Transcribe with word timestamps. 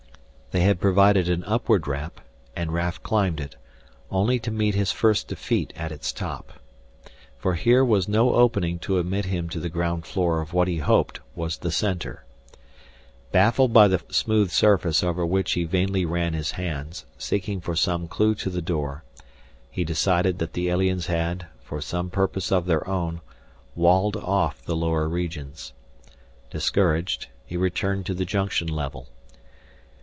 They 0.51 0.63
had 0.63 0.81
provided 0.81 1.29
an 1.29 1.45
upward 1.47 1.87
ramp, 1.87 2.19
and 2.57 2.73
Raf 2.73 3.01
climbed 3.01 3.39
it, 3.39 3.55
only 4.09 4.37
to 4.39 4.51
meet 4.51 4.75
his 4.75 4.91
first 4.91 5.29
defeat 5.29 5.71
at 5.77 5.93
its 5.93 6.11
top. 6.11 6.51
For 7.37 7.53
here 7.55 7.85
was 7.85 8.09
no 8.09 8.33
opening 8.33 8.77
to 8.79 8.99
admit 8.99 9.23
him 9.23 9.47
to 9.47 9.61
the 9.61 9.69
ground 9.69 10.05
floor 10.05 10.41
of 10.41 10.51
what 10.51 10.67
he 10.67 10.79
hoped 10.79 11.21
was 11.35 11.55
the 11.55 11.71
Center. 11.71 12.25
Baffled 13.31 13.71
by 13.71 13.87
the 13.87 14.01
smooth 14.09 14.51
surface 14.51 15.01
over 15.05 15.25
which 15.25 15.53
he 15.53 15.63
vainly 15.63 16.03
ran 16.03 16.33
his 16.33 16.51
hands 16.51 17.05
seeking 17.17 17.61
for 17.61 17.73
some 17.77 18.09
clue 18.09 18.35
to 18.35 18.49
the 18.49 18.61
door, 18.61 19.05
he 19.69 19.85
decided 19.85 20.39
that 20.39 20.51
the 20.51 20.67
aliens 20.67 21.05
had, 21.07 21.47
for 21.63 21.79
some 21.79 22.09
purpose 22.09 22.51
of 22.51 22.65
their 22.65 22.85
own, 22.89 23.21
walled 23.73 24.17
off 24.17 24.61
the 24.65 24.75
lower 24.75 25.07
regions. 25.07 25.71
Discouraged, 26.49 27.27
he 27.45 27.55
returned 27.55 28.05
to 28.07 28.13
the 28.13 28.25
junction 28.25 28.67
level. 28.67 29.07